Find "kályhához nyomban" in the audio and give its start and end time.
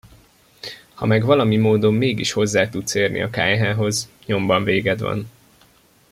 3.29-4.63